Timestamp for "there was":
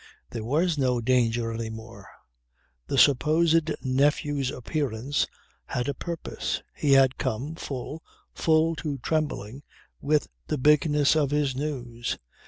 0.31-0.79